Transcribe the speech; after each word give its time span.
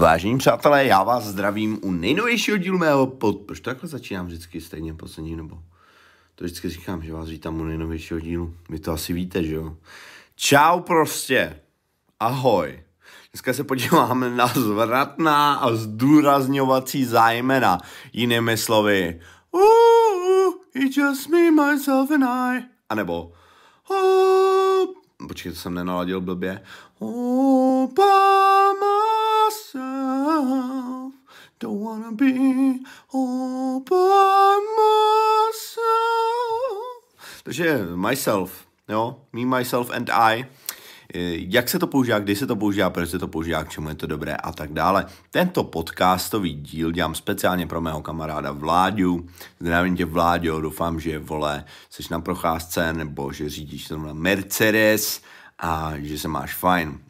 Vážení 0.00 0.38
přátelé, 0.38 0.84
já 0.84 1.02
vás 1.02 1.24
zdravím 1.24 1.78
u 1.82 1.92
nejnovějšího 1.92 2.56
dílu 2.56 2.78
mého 2.78 3.06
pod... 3.06 3.40
Proč 3.40 3.60
takhle 3.60 3.88
začínám 3.88 4.26
vždycky 4.26 4.60
stejně 4.60 4.94
poslední 4.94 5.36
nebo? 5.36 5.58
To 6.34 6.44
vždycky 6.44 6.68
říkám, 6.68 7.02
že 7.02 7.12
vás 7.12 7.28
vítám 7.28 7.60
u 7.60 7.64
nejnovějšího 7.64 8.20
dílu. 8.20 8.54
Vy 8.68 8.78
to 8.78 8.92
asi 8.92 9.12
víte, 9.12 9.44
že 9.44 9.54
jo? 9.54 9.76
Čau 10.36 10.80
prostě. 10.80 11.60
Ahoj. 12.20 12.82
Dneska 13.32 13.52
se 13.52 13.64
podíváme 13.64 14.30
na 14.30 14.46
zvratná 14.46 15.54
a 15.54 15.74
zdůrazňovací 15.74 17.04
zájmena. 17.04 17.78
Jinými 18.12 18.56
slovy. 18.56 19.20
Ooh, 19.54 20.54
it's 20.74 20.96
just 20.96 21.28
me, 21.28 21.50
myself 21.50 22.10
and 22.10 22.24
I. 22.24 22.64
A 22.88 22.94
nebo 22.94 23.32
oh, 23.88 24.86
počkej, 25.28 25.52
to 25.52 25.58
jsem 25.58 25.74
nenaladil 25.74 26.20
blbě. 26.20 26.62
Oh, 26.98 27.88
by 27.88 28.49
myself, 30.42 31.12
don't 31.60 31.80
wanna 31.80 32.12
be 32.12 32.78
all 33.12 33.80
by 33.80 34.58
myself. 34.76 35.80
Takže 37.42 37.86
myself, 37.94 38.66
jo, 38.88 39.20
me, 39.32 39.46
myself 39.46 39.90
and 39.90 40.10
I. 40.10 40.46
Jak 41.34 41.68
se 41.68 41.78
to 41.78 41.86
používá, 41.86 42.18
kdy 42.18 42.36
se 42.36 42.46
to 42.46 42.56
používá, 42.56 42.90
proč 42.90 43.10
se 43.10 43.18
to 43.18 43.28
používá, 43.28 43.64
k 43.64 43.68
čemu 43.68 43.88
je 43.88 43.94
to 43.94 44.06
dobré 44.06 44.36
a 44.36 44.52
tak 44.52 44.72
dále. 44.72 45.06
Tento 45.30 45.64
podcastový 45.64 46.54
díl 46.54 46.92
dělám 46.92 47.14
speciálně 47.14 47.66
pro 47.66 47.80
mého 47.80 48.02
kamaráda 48.02 48.52
Vláďu. 48.52 49.26
Zdravím 49.60 49.96
tě 49.96 50.04
Vláďo, 50.04 50.60
doufám, 50.60 51.00
že 51.00 51.18
vole, 51.18 51.64
jsi 51.90 52.02
na 52.10 52.20
procházce 52.20 52.92
nebo 52.92 53.32
že 53.32 53.48
řídíš 53.48 53.88
zrovna 53.88 54.12
Mercedes 54.12 55.22
a 55.58 55.92
že 55.96 56.18
se 56.18 56.28
máš 56.28 56.54
fajn. 56.54 57.00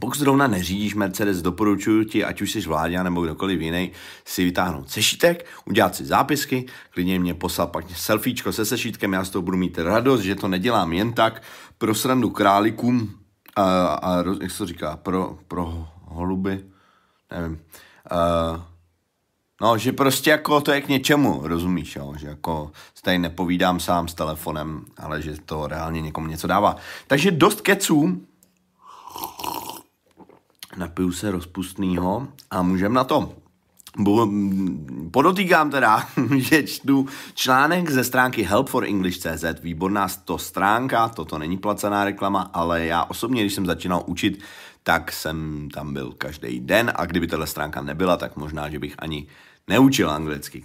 Pokud 0.00 0.18
zrovna 0.18 0.46
neřídíš 0.46 0.94
Mercedes, 0.94 1.42
doporučuji 1.42 2.04
ti, 2.04 2.24
ať 2.24 2.42
už 2.42 2.52
jsi 2.52 2.60
vládě 2.60 3.02
nebo 3.02 3.22
kdokoliv 3.22 3.60
jiný, 3.60 3.92
si 4.24 4.44
vytáhnout 4.44 4.90
sešítek, 4.90 5.46
udělat 5.64 5.96
si 5.96 6.04
zápisky, 6.04 6.66
klidně 6.90 7.18
mě 7.18 7.34
poslat 7.34 7.72
pak 7.72 7.84
selfiečko 7.96 8.52
se 8.52 8.64
sešítkem, 8.64 9.12
já 9.12 9.24
z 9.24 9.30
toho 9.30 9.42
budu 9.42 9.56
mít 9.56 9.78
radost, 9.78 10.20
že 10.20 10.34
to 10.34 10.48
nedělám 10.48 10.92
jen 10.92 11.12
tak 11.12 11.42
pro 11.78 11.94
srandu 11.94 12.30
králikům 12.30 13.14
a, 13.56 13.84
a 13.86 14.16
jak 14.42 14.50
se 14.50 14.58
to 14.58 14.66
říká, 14.66 14.96
pro, 14.96 15.38
pro 15.48 15.88
holuby, 16.04 16.64
nevím. 17.30 17.60
Uh, 18.12 18.60
No, 19.60 19.78
že 19.78 19.92
prostě 19.92 20.30
jako 20.30 20.60
to 20.60 20.72
je 20.72 20.80
k 20.80 20.88
něčemu, 20.88 21.40
rozumíš, 21.44 21.96
jo? 21.96 22.14
že 22.16 22.26
jako 22.26 22.70
tady 23.02 23.18
nepovídám 23.18 23.80
sám 23.80 24.08
s 24.08 24.14
telefonem, 24.14 24.84
ale 24.96 25.22
že 25.22 25.34
to 25.44 25.66
reálně 25.66 26.00
někomu 26.00 26.26
něco 26.26 26.46
dává. 26.46 26.76
Takže 27.06 27.30
dost 27.30 27.60
keců, 27.60 28.26
napiju 30.76 31.12
se 31.12 31.30
rozpustného 31.30 32.28
a 32.50 32.62
můžeme 32.62 32.94
na 32.94 33.04
to. 33.04 33.34
Podotýkám 35.10 35.70
teda, 35.70 36.08
že 36.36 36.62
čtu 36.62 37.06
článek 37.34 37.90
ze 37.90 38.04
stránky 38.04 38.42
helpforenglish.cz, 38.42 39.44
výborná 39.62 40.08
to 40.24 40.38
stránka, 40.38 41.08
toto 41.08 41.38
není 41.38 41.58
placená 41.58 42.04
reklama, 42.04 42.50
ale 42.52 42.86
já 42.86 43.04
osobně, 43.04 43.40
když 43.40 43.54
jsem 43.54 43.66
začínal 43.66 44.02
učit, 44.06 44.42
tak 44.82 45.12
jsem 45.12 45.68
tam 45.74 45.94
byl 45.94 46.12
každý 46.18 46.60
den 46.60 46.92
a 46.94 47.06
kdyby 47.06 47.26
tato 47.26 47.46
stránka 47.46 47.82
nebyla, 47.82 48.16
tak 48.16 48.36
možná, 48.36 48.70
že 48.70 48.78
bych 48.78 48.94
ani 48.98 49.26
neučil 49.68 50.10
anglicky. 50.10 50.64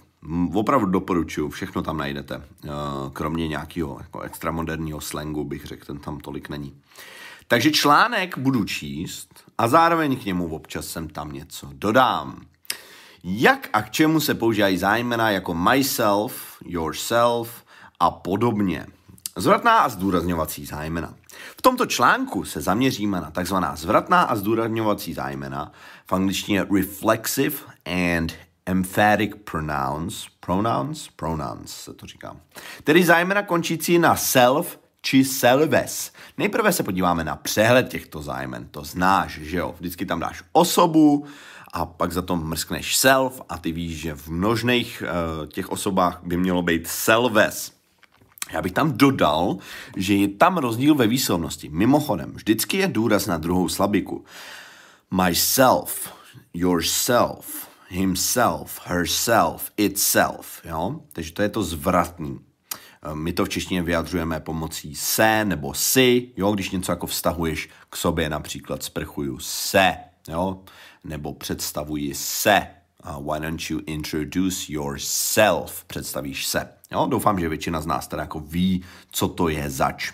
Opravdu 0.53 0.85
doporučuju, 0.85 1.49
všechno 1.49 1.81
tam 1.81 1.97
najdete, 1.97 2.35
eh, 2.35 2.69
kromě 3.13 3.47
nějakého 3.47 3.97
jako 4.01 4.21
extramoderního 4.21 5.01
slangu 5.01 5.43
bych 5.43 5.65
řekl, 5.65 5.85
ten 5.85 5.97
tam 5.97 6.19
tolik 6.19 6.49
není. 6.49 6.73
Takže 7.47 7.71
článek 7.71 8.37
budu 8.37 8.63
číst 8.63 9.48
a 9.59 9.67
zároveň 9.67 10.19
k 10.19 10.25
němu 10.25 10.55
občas 10.55 10.87
sem 10.87 11.09
tam 11.09 11.31
něco 11.31 11.69
dodám. 11.73 12.41
Jak 13.23 13.69
a 13.73 13.81
k 13.81 13.89
čemu 13.89 14.19
se 14.19 14.33
používají 14.33 14.77
zájmena 14.77 15.29
jako 15.29 15.53
myself, 15.53 16.57
yourself 16.65 17.63
a 17.99 18.11
podobně. 18.11 18.85
Zvratná 19.37 19.77
a 19.77 19.89
zdůrazňovací 19.89 20.65
zájmena. 20.65 21.13
V 21.57 21.61
tomto 21.61 21.85
článku 21.85 22.45
se 22.45 22.61
zaměříme 22.61 23.21
na 23.21 23.31
takzvaná 23.31 23.75
zvratná 23.75 24.21
a 24.21 24.35
zdůrazňovací 24.35 25.13
zájmena, 25.13 25.71
v 26.05 26.13
angličtině 26.13 26.65
reflexive 26.75 27.57
and 27.85 28.33
emphatic 28.65 29.31
pronouns, 29.43 30.27
pronouns, 30.39 31.07
pronouns 31.15 31.71
se 31.71 31.93
to 31.93 32.05
říká. 32.05 32.35
Tedy 32.83 33.03
zájmena 33.03 33.43
končící 33.43 33.99
na 33.99 34.15
self 34.15 34.79
či 35.01 35.23
selves. 35.23 36.11
Nejprve 36.37 36.73
se 36.73 36.83
podíváme 36.83 37.23
na 37.23 37.35
přehled 37.35 37.89
těchto 37.89 38.21
zájmen. 38.21 38.67
To 38.71 38.83
znáš, 38.83 39.39
že 39.41 39.57
jo? 39.57 39.75
Vždycky 39.79 40.05
tam 40.05 40.19
dáš 40.19 40.43
osobu 40.51 41.25
a 41.73 41.85
pak 41.85 42.11
za 42.11 42.21
to 42.21 42.35
mrskneš 42.35 42.97
self 42.97 43.41
a 43.49 43.57
ty 43.57 43.71
víš, 43.71 43.97
že 43.99 44.15
v 44.15 44.27
množných 44.27 45.03
uh, 45.03 45.47
těch 45.47 45.69
osobách 45.69 46.19
by 46.23 46.37
mělo 46.37 46.61
být 46.61 46.87
selves. 46.87 47.71
Já 48.51 48.61
bych 48.61 48.71
tam 48.71 48.97
dodal, 48.97 49.57
že 49.95 50.13
je 50.13 50.27
tam 50.27 50.57
rozdíl 50.57 50.95
ve 50.95 51.07
výslovnosti. 51.07 51.69
Mimochodem, 51.69 52.31
vždycky 52.33 52.77
je 52.77 52.87
důraz 52.87 53.25
na 53.25 53.37
druhou 53.37 53.69
slabiku. 53.69 54.25
Myself, 55.11 56.13
yourself, 56.53 57.67
himself, 57.89 58.81
herself, 58.85 59.71
itself, 59.77 60.61
jo? 60.65 60.99
Takže 61.13 61.33
to 61.33 61.41
je 61.41 61.49
to 61.49 61.63
zvratný. 61.63 62.39
Eh, 63.03 63.15
my 63.15 63.33
to 63.33 63.45
v 63.45 63.49
češtině 63.49 63.83
vyjadřujeme 63.83 64.39
pomocí 64.39 64.95
se 64.95 65.45
nebo 65.45 65.73
si, 65.73 66.31
jo, 66.37 66.51
když 66.51 66.71
něco 66.71 66.91
jako 66.91 67.07
vztahuješ 67.07 67.69
k 67.89 67.95
sobě, 67.95 68.29
například 68.29 68.83
sprchuju 68.83 69.39
se, 69.39 69.93
jo, 70.27 70.59
nebo 71.03 71.33
představuji 71.33 72.15
se. 72.15 72.67
Uh, 73.05 73.33
why 73.33 73.39
don't 73.39 73.69
you 73.69 73.79
introduce 73.85 74.73
yourself? 74.73 75.83
Představíš 75.85 76.47
se. 76.47 76.69
Jo, 76.91 77.07
doufám, 77.09 77.39
že 77.39 77.49
většina 77.49 77.81
z 77.81 77.85
nás 77.85 78.07
teda 78.07 78.21
jako 78.21 78.39
ví, 78.39 78.83
co 79.11 79.27
to 79.27 79.49
je 79.49 79.69
zač. 79.69 80.11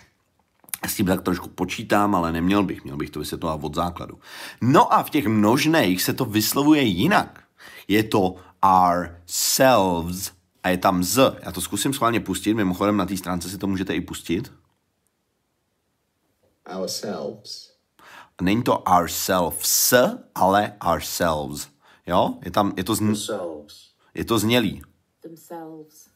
S 0.86 0.94
tím 0.94 1.06
tak 1.06 1.22
trošku 1.22 1.48
počítám, 1.48 2.14
ale 2.14 2.32
neměl 2.32 2.62
bych, 2.62 2.84
měl 2.84 2.96
bych 2.96 3.10
to 3.10 3.18
vysvětlovat 3.18 3.64
od 3.64 3.74
základu. 3.74 4.18
No 4.60 4.94
a 4.94 5.02
v 5.02 5.10
těch 5.10 5.26
množných 5.26 6.02
se 6.02 6.12
to 6.12 6.24
vyslovuje 6.24 6.82
jinak. 6.82 7.42
Je 7.88 8.02
to 8.02 8.34
ourselves, 8.62 10.32
a 10.66 10.68
je 10.68 10.78
tam 10.78 11.04
z. 11.04 11.36
Já 11.42 11.52
to 11.52 11.60
zkusím 11.60 11.92
schválně 11.92 12.20
pustit, 12.20 12.54
mimochodem 12.54 12.96
na 12.96 13.06
té 13.06 13.16
stránce 13.16 13.50
si 13.50 13.58
to 13.58 13.66
můžete 13.66 13.94
i 13.94 14.00
pustit. 14.00 14.52
Ourselves. 16.78 17.72
Není 18.42 18.62
to 18.62 18.78
ourselves, 18.78 19.94
ale 20.34 20.72
ourselves. 20.92 21.68
Jo? 22.06 22.34
Je 22.44 22.50
tam, 22.50 22.72
je 22.76 22.84
to, 22.84 22.94
zn... 22.94 23.12
je 24.14 24.24
to 24.24 24.38
znělý. 24.38 24.82
Themselves. 25.22 26.06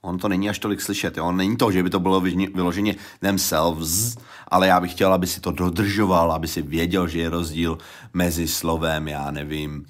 On 0.00 0.18
to 0.18 0.28
není 0.28 0.48
až 0.48 0.58
tolik 0.58 0.80
slyšet, 0.80 1.16
jo? 1.16 1.32
Není 1.32 1.56
to, 1.56 1.72
že 1.72 1.82
by 1.82 1.90
to 1.90 2.00
bylo 2.00 2.20
vyloženě 2.20 2.96
themselves, 3.20 4.16
ale 4.48 4.66
já 4.66 4.80
bych 4.80 4.92
chtěl, 4.92 5.12
aby 5.12 5.26
si 5.26 5.40
to 5.40 5.52
dodržoval, 5.52 6.32
aby 6.32 6.48
si 6.48 6.62
věděl, 6.62 7.08
že 7.08 7.18
je 7.18 7.30
rozdíl 7.30 7.78
mezi 8.14 8.48
slovem, 8.48 9.08
já 9.08 9.30
nevím, 9.30 9.86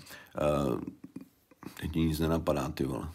uh, 0.70 0.80
teď 1.80 1.94
nic 1.94 2.18
nenapadá, 2.18 2.68
ty 2.68 2.84
vole. 2.84 3.08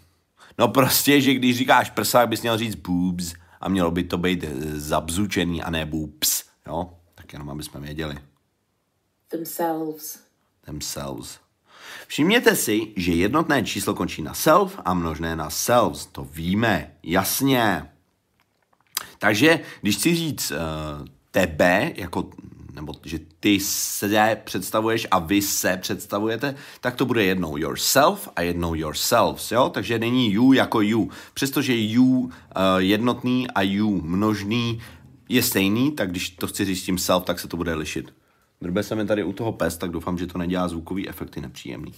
No 0.57 0.67
prostě, 0.67 1.21
že 1.21 1.33
když 1.33 1.57
říkáš 1.57 1.89
prsa, 1.89 2.25
bys 2.25 2.41
měl 2.41 2.57
říct 2.57 2.75
boobs 2.75 3.33
a 3.61 3.69
mělo 3.69 3.91
by 3.91 4.03
to 4.03 4.17
být 4.17 4.43
eh, 4.43 4.79
zabzučený 4.79 5.63
a 5.63 5.69
ne 5.69 5.85
boobs, 5.85 6.43
jo? 6.67 6.93
Tak 7.15 7.33
jenom, 7.33 7.49
aby 7.49 7.63
jsme 7.63 7.79
věděli. 7.79 8.17
Themselves. 9.27 10.19
Themselves. 10.65 11.39
Všimněte 12.07 12.55
si, 12.55 12.93
že 12.95 13.11
jednotné 13.11 13.63
číslo 13.63 13.93
končí 13.93 14.21
na 14.21 14.33
self 14.33 14.79
a 14.85 14.93
množné 14.93 15.35
na 15.35 15.49
selves. 15.49 16.05
To 16.05 16.23
víme, 16.23 16.91
jasně. 17.03 17.89
Takže, 19.19 19.59
když 19.81 19.97
chci 19.97 20.15
říct 20.15 20.51
uh, 20.51 20.57
tebe, 21.31 21.91
jako 21.95 22.29
nebo 22.73 22.93
že 23.05 23.19
ty 23.39 23.59
se 23.59 24.37
představuješ 24.43 25.07
a 25.11 25.19
vy 25.19 25.41
se 25.41 25.77
představujete, 25.77 26.55
tak 26.81 26.95
to 26.95 27.05
bude 27.05 27.23
jednou 27.23 27.57
yourself 27.57 28.29
a 28.35 28.41
jednou 28.41 28.75
yourselves, 28.75 29.51
jo? 29.51 29.69
Takže 29.69 29.99
není 29.99 30.33
you 30.33 30.53
jako 30.53 30.81
you. 30.81 31.09
Přestože 31.33 31.75
you 31.75 32.03
uh, 32.03 32.31
jednotný 32.77 33.47
a 33.47 33.61
you 33.61 34.01
množný 34.01 34.81
je 35.29 35.43
stejný, 35.43 35.91
tak 35.91 36.11
když 36.11 36.29
to 36.29 36.47
chci 36.47 36.65
říct 36.65 36.83
tím 36.83 36.97
self, 36.97 37.23
tak 37.23 37.39
se 37.39 37.47
to 37.47 37.57
bude 37.57 37.73
lišit. 37.73 38.13
Drbe 38.61 38.83
se 38.83 38.95
mi 38.95 39.05
tady 39.05 39.23
u 39.23 39.33
toho 39.33 39.51
pes, 39.51 39.77
tak 39.77 39.91
doufám, 39.91 40.17
že 40.17 40.27
to 40.27 40.37
nedělá 40.37 40.67
zvukový 40.67 41.09
efekty 41.09 41.41
nepříjemný. 41.41 41.93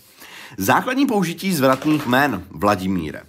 Základní 0.57 1.05
použití 1.05 1.53
zvratných 1.53 2.05
jmén 2.05 2.43
Vladimíre. 2.49 3.21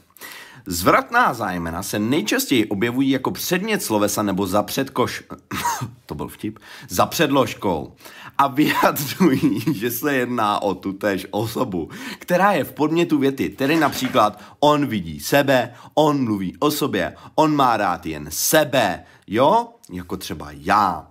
Zvratná 0.66 1.34
zájmena 1.34 1.82
se 1.82 1.98
nejčastěji 1.98 2.66
objevují 2.66 3.10
jako 3.10 3.30
předmět 3.30 3.82
slovesa 3.82 4.22
nebo 4.22 4.46
za 4.46 4.62
předkoš... 4.62 5.22
to 6.06 6.14
byl 6.14 6.28
vtip. 6.28 6.58
Za 6.88 7.06
předložkou. 7.06 7.92
A 8.38 8.46
vyjadřují, 8.46 9.64
že 9.74 9.90
se 9.90 10.14
jedná 10.14 10.62
o 10.62 10.74
tutéž 10.74 11.26
osobu, 11.30 11.90
která 12.18 12.52
je 12.52 12.64
v 12.64 12.72
podmětu 12.72 13.18
věty. 13.18 13.48
Tedy 13.48 13.76
například 13.76 14.42
on 14.60 14.86
vidí 14.86 15.20
sebe, 15.20 15.74
on 15.94 16.24
mluví 16.24 16.56
o 16.58 16.70
sobě, 16.70 17.16
on 17.34 17.56
má 17.56 17.76
rád 17.76 18.06
jen 18.06 18.26
sebe. 18.30 19.04
Jo? 19.26 19.68
Jako 19.92 20.16
třeba 20.16 20.48
já. 20.52 21.10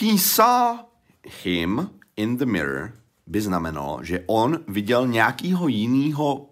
He 0.00 0.18
saw 0.18 0.78
him 1.42 1.90
in 2.16 2.36
the 2.36 2.46
mirror 2.46 2.92
by 3.26 3.40
znamenalo, 3.40 3.98
že 4.02 4.24
on 4.26 4.58
viděl 4.68 5.06
nějakýho 5.06 5.68
jinýho 5.68 6.51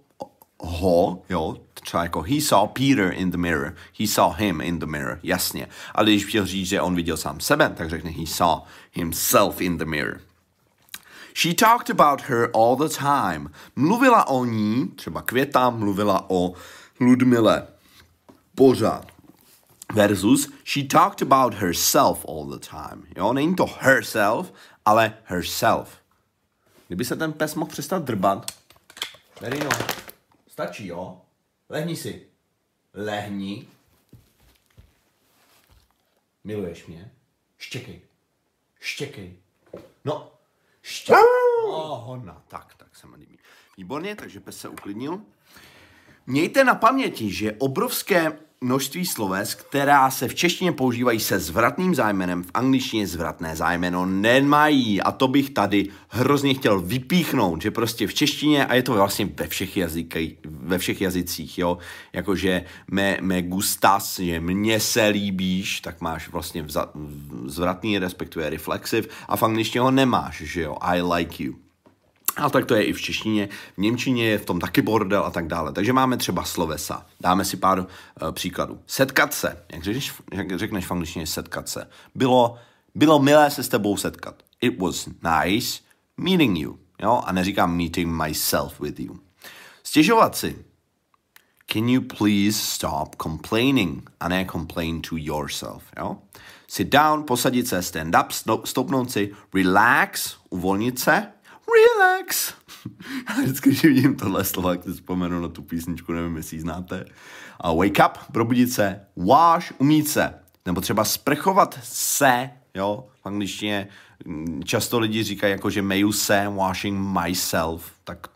ho, 0.63 1.23
jo, 1.29 1.57
třeba 1.75 2.03
jako 2.03 2.23
he 2.23 2.41
saw 2.41 2.69
Peter 2.69 3.13
in 3.13 3.31
the 3.31 3.37
mirror, 3.37 3.75
he 4.01 4.07
saw 4.07 4.37
him 4.37 4.61
in 4.61 4.79
the 4.79 4.87
mirror, 4.87 5.19
jasně. 5.23 5.69
Ale 5.95 6.05
když 6.05 6.27
chtěl 6.27 6.47
říct, 6.47 6.69
že 6.69 6.81
on 6.81 6.95
viděl 6.95 7.17
sám 7.17 7.41
sebe, 7.41 7.73
tak 7.77 7.91
řekne 7.91 8.11
he 8.11 8.27
saw 8.27 8.61
himself 8.93 9.61
in 9.61 9.79
the 9.79 9.85
mirror. 9.85 10.21
She 11.35 11.55
talked 11.55 11.91
about 11.91 12.23
her 12.23 12.51
all 12.55 12.77
the 12.77 12.89
time. 12.89 13.51
Mluvila 13.77 14.29
o 14.29 14.45
ní, 14.45 14.89
třeba 14.97 15.23
Květa 15.23 15.71
mluvila 15.71 16.31
o 16.31 16.53
Ludmile. 17.01 17.67
Pořád. 18.55 19.07
Versus, 19.95 20.49
she 20.65 20.85
talked 20.89 21.23
about 21.23 21.55
herself 21.55 22.25
all 22.29 22.45
the 22.45 22.67
time. 22.71 23.07
Jo, 23.17 23.33
není 23.33 23.55
to 23.55 23.67
herself, 23.81 24.53
ale 24.85 25.15
herself. 25.25 25.89
Kdyby 26.89 27.05
se 27.05 27.17
ten 27.17 27.33
pes 27.33 27.55
mohl 27.55 27.71
přestat 27.71 28.03
drbat. 28.03 28.47
Verino, 29.41 29.69
stačí, 30.61 30.87
jo? 30.87 31.23
Lehni 31.69 31.97
si. 31.97 32.27
Lehni. 32.95 33.69
Miluješ 36.45 36.87
mě? 36.87 37.13
Štěkej. 37.59 38.01
Štěkej. 38.81 39.37
No, 40.05 40.33
štěkej. 40.83 41.23
Oh, 41.65 42.05
hodna. 42.05 42.43
Tak, 42.49 42.75
tak 42.75 42.97
se 42.97 43.07
mi 43.07 43.17
líbí. 43.17 43.39
Výborně, 43.77 44.17
takže 44.17 44.41
pes 44.41 44.61
se 44.61 44.69
uklidnil. 44.69 45.21
Mějte 46.27 46.65
na 46.65 46.75
paměti, 46.75 47.33
že 47.33 47.53
obrovské 47.59 48.39
množství 48.65 49.07
sloves, 49.07 49.55
která 49.55 50.11
se 50.11 50.29
v 50.29 50.35
češtině 50.35 50.73
používají 50.73 51.21
se 51.21 51.39
zvratným 51.39 51.95
zájmenem, 51.95 52.43
v 52.43 52.51
angličtině 52.55 53.07
zvratné 53.07 53.57
zájmeno 53.57 54.07
nemají. 54.07 55.03
A 55.03 55.13
to 55.13 55.29
bych 55.29 55.51
tady 55.51 55.89
hrozně 56.09 56.55
chtěl 56.55 56.81
vypíchnout, 56.81 57.63
že 57.63 57.71
prostě 57.71 58.07
v 58.07 58.15
češtině, 58.15 58.67
a 58.67 58.75
je 58.75 58.83
to 58.83 58.93
vlastně 58.93 59.29
ve 59.37 59.47
všech, 59.47 59.77
jazyky, 59.77 60.37
ve 60.45 60.79
všech 60.79 61.01
jazycích, 61.01 61.59
jo, 61.59 61.79
jakože 62.13 62.65
me, 62.91 63.19
me 63.21 63.43
gustas, 63.43 64.21
že 64.21 64.41
mně 64.41 64.81
se 64.81 65.07
líbíš, 65.07 65.81
tak 65.81 66.01
máš 66.01 66.29
vlastně 66.29 66.63
vza, 66.63 66.91
zvratný, 67.45 67.99
respektive 67.99 68.51
reflexiv, 68.51 69.09
a 69.29 69.37
v 69.37 69.43
angličtině 69.43 69.81
ho 69.81 69.91
nemáš, 69.91 70.43
že 70.47 70.63
jo, 70.63 70.77
I 70.81 71.03
like 71.03 71.45
you. 71.45 71.70
A 72.41 72.51
tak 72.51 72.67
to 72.67 72.75
je 72.75 72.85
i 72.85 72.93
v 72.93 73.01
češtině, 73.01 73.49
v 73.77 73.79
němčině 73.79 74.29
je 74.29 74.39
v 74.39 74.45
tom 74.45 74.61
taky 74.61 74.83
bordel 74.83 75.25
a 75.25 75.31
tak 75.31 75.47
dále. 75.47 75.73
Takže 75.73 75.93
máme 75.93 76.17
třeba 76.17 76.45
slovesa. 76.45 77.07
Dáme 77.21 77.45
si 77.45 77.57
pár 77.57 77.79
uh, 77.79 77.87
příkladů. 78.33 78.81
Setkat 78.87 79.35
se. 79.35 79.65
Jak 79.73 79.85
řekneš, 79.85 80.13
jak 80.33 80.59
řekneš 80.59 80.87
v 80.87 80.91
angličtině 80.91 81.27
setkat 81.27 81.69
se? 81.69 81.89
Bylo, 82.15 82.57
bylo 82.95 83.19
milé 83.19 83.51
se 83.51 83.63
s 83.63 83.69
tebou 83.69 83.97
setkat. 83.97 84.43
It 84.61 84.81
was 84.81 85.07
nice 85.07 85.81
meeting 86.17 86.59
you. 86.59 86.79
Jo? 87.03 87.23
A 87.27 87.33
neříkám 87.33 87.77
meeting 87.77 88.09
myself 88.09 88.81
with 88.81 89.01
you. 89.01 89.19
Stěžovat 89.83 90.37
si. 90.37 90.65
Can 91.73 91.89
you 91.89 92.03
please 92.03 92.59
stop 92.59 93.17
complaining? 93.23 94.11
A 94.21 94.29
ne 94.29 94.47
complain 94.53 95.03
to 95.03 95.17
yourself. 95.17 95.83
Jo? 95.99 96.17
Sit 96.69 96.89
down, 96.89 97.25
posadit 97.25 97.69
se, 97.69 97.83
stand 97.83 98.17
up, 98.17 98.33
stoupnout 98.65 99.11
si, 99.11 99.33
relax, 99.55 100.37
uvolnit 100.51 100.99
se, 100.99 101.27
relax. 101.77 102.55
Já 103.29 103.43
vždycky, 103.43 103.71
když 103.71 103.83
vidím 103.83 104.17
tohle 104.17 104.45
slova, 104.45 104.71
tak 104.71 104.83
si 104.83 104.93
vzpomenu 104.93 105.41
na 105.41 105.49
tu 105.49 105.63
písničku, 105.63 106.13
nevím, 106.13 106.37
jestli 106.37 106.57
ji 106.57 106.61
znáte. 106.61 107.05
A 107.61 107.73
wake 107.73 107.99
up, 108.07 108.33
probudit 108.33 108.73
se, 108.73 109.01
wash, 109.17 109.73
umít 109.79 110.09
se. 110.09 110.35
Nebo 110.67 110.81
třeba 110.81 111.05
sprchovat 111.05 111.79
se, 111.83 112.51
jo, 112.75 113.09
v 113.23 113.27
angličtině 113.27 113.89
často 114.65 114.99
lidi 114.99 115.23
říkají 115.23 115.53
jako, 115.53 115.71
že 115.71 115.83
meju 115.83 116.13
se, 116.13 116.49
washing 116.49 117.19
myself, 117.23 117.93
tak 118.05 118.27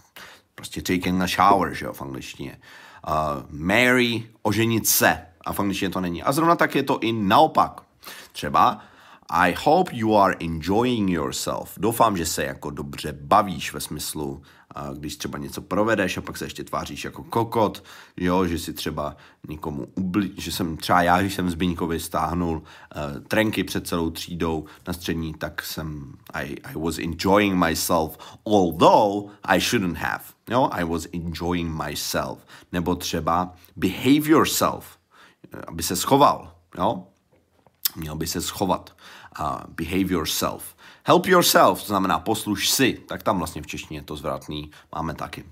prostě 0.54 0.82
taking 0.82 1.22
a 1.22 1.26
shower, 1.26 1.74
že 1.74 1.84
jo, 1.84 1.92
v 1.92 2.02
angličtině. 2.02 2.58
Uh, 3.08 3.14
marry, 3.50 4.30
oženit 4.42 4.88
se, 4.88 5.26
a 5.46 5.52
v 5.52 5.60
angličtině 5.60 5.90
to 5.90 6.00
není. 6.00 6.22
A 6.22 6.32
zrovna 6.32 6.56
tak 6.56 6.74
je 6.74 6.82
to 6.82 6.98
i 7.00 7.12
naopak. 7.12 7.80
Třeba 8.32 8.80
i 9.28 9.54
hope 9.64 9.90
you 9.96 10.16
are 10.16 10.36
enjoying 10.40 11.10
yourself. 11.10 11.78
Doufám, 11.78 12.16
že 12.16 12.26
se 12.26 12.44
jako 12.44 12.70
dobře 12.70 13.12
bavíš 13.20 13.72
ve 13.72 13.80
smyslu, 13.80 14.42
když 14.94 15.16
třeba 15.16 15.38
něco 15.38 15.62
provedeš 15.62 16.16
a 16.16 16.20
pak 16.20 16.36
se 16.36 16.44
ještě 16.44 16.64
tváříš 16.64 17.04
jako 17.04 17.22
kokot, 17.24 17.84
jo, 18.16 18.46
že 18.46 18.58
si 18.58 18.72
třeba 18.72 19.16
někomu 19.48 19.86
ubli, 19.94 20.30
že 20.36 20.52
jsem 20.52 20.76
třeba 20.76 21.02
já, 21.02 21.20
když 21.20 21.34
jsem 21.34 21.50
Zbyňkovi 21.50 22.00
stáhnul 22.00 22.56
uh, 22.56 23.22
trenky 23.28 23.64
před 23.64 23.86
celou 23.86 24.10
třídou 24.10 24.64
na 24.86 24.92
střední, 24.92 25.34
tak 25.34 25.62
jsem, 25.62 26.12
I, 26.32 26.56
I 26.64 26.74
was 26.74 26.98
enjoying 26.98 27.54
myself, 27.54 28.18
although 28.46 29.30
I 29.42 29.60
shouldn't 29.60 29.98
have, 29.98 30.24
jo, 30.50 30.68
I 30.72 30.84
was 30.84 31.06
enjoying 31.12 31.82
myself. 31.82 32.38
Nebo 32.72 32.94
třeba 32.94 33.54
behave 33.76 34.30
yourself, 34.30 34.98
aby 35.66 35.82
se 35.82 35.96
schoval, 35.96 36.52
jo, 36.78 37.06
měl 37.96 38.16
by 38.16 38.26
se 38.26 38.40
schovat. 38.40 38.96
Uh, 39.40 39.46
behave 39.68 40.12
yourself. 40.12 40.74
Help 41.06 41.26
yourself, 41.26 41.80
to 41.80 41.86
znamená 41.86 42.18
posluš 42.18 42.70
si, 42.70 43.00
tak 43.08 43.22
tam 43.22 43.38
vlastně 43.38 43.62
v 43.62 43.66
češtině 43.66 44.02
to 44.02 44.16
zvratný 44.16 44.70
máme 44.94 45.14
taky. 45.14 45.44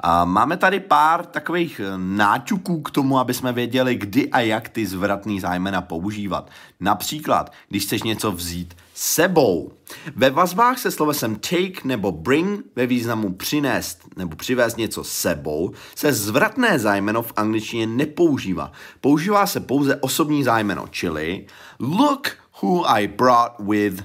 A 0.00 0.24
máme 0.24 0.56
tady 0.56 0.80
pár 0.80 1.26
takových 1.26 1.80
eh, 1.80 1.92
náťuků 1.96 2.82
k 2.82 2.90
tomu, 2.90 3.18
aby 3.18 3.34
jsme 3.34 3.52
věděli, 3.52 3.94
kdy 3.94 4.30
a 4.30 4.40
jak 4.40 4.68
ty 4.68 4.86
zvratný 4.86 5.40
zájmena 5.40 5.82
používat. 5.82 6.50
Například, 6.80 7.52
když 7.68 7.84
chceš 7.84 8.02
něco 8.02 8.32
vzít 8.32 8.76
sebou. 9.00 9.72
Ve 10.16 10.30
vazbách 10.30 10.78
se 10.78 10.90
slovesem 10.90 11.34
take 11.34 11.80
nebo 11.84 12.12
bring 12.12 12.64
ve 12.76 12.86
významu 12.86 13.32
přinést 13.32 13.98
nebo 14.16 14.36
přivést 14.36 14.76
něco 14.76 15.04
sebou 15.04 15.72
se 15.94 16.12
zvratné 16.12 16.78
zájmeno 16.78 17.22
v 17.22 17.32
angličtině 17.36 17.86
nepoužívá. 17.86 18.72
Používá 19.00 19.46
se 19.46 19.60
pouze 19.60 19.96
osobní 19.96 20.44
zájmeno, 20.44 20.86
čili 20.90 21.46
look 21.78 22.28
who 22.62 22.90
I 22.90 23.08
brought 23.08 23.58
with 23.58 24.04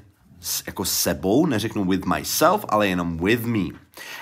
jako 0.68 0.86
sebou, 0.86 1.46
neřeknu 1.46 1.86
with 1.86 2.06
myself, 2.06 2.66
ale 2.70 2.88
jenom 2.88 3.18
with 3.18 3.46
me. 3.46 3.66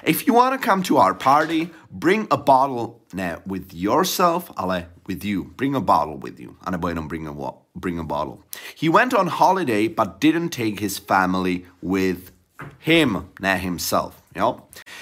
If 0.06 0.28
you 0.28 0.36
want 0.36 0.62
to 0.62 0.70
come 0.70 0.84
to 0.84 0.96
our 0.96 1.14
party, 1.14 1.70
bring 1.92 2.28
a 2.30 2.38
bottle, 2.38 2.96
ne 3.14 3.38
with 3.46 3.74
yourself, 3.74 4.52
ale 4.58 4.90
with 5.08 5.26
you. 5.26 5.44
Bring 5.44 5.76
a 5.76 5.80
bottle 5.80 6.18
with 6.24 6.40
you. 6.40 6.56
A 6.62 6.72
nebo 6.72 6.88
jenom 6.88 7.08
bring 7.08 7.28
a, 7.28 7.63
bring 7.76 8.00
a 8.00 8.04
bottle. 8.04 8.38
He 8.82 8.90
went 8.90 9.14
on 9.14 9.28
holiday, 9.28 9.88
but 9.88 10.20
didn't 10.20 10.50
take 10.50 10.80
his 10.80 10.98
family 10.98 11.66
with 11.82 12.32
him, 12.80 13.26
ne 13.42 13.58
himself. 13.58 14.14
Jo? 14.36 14.58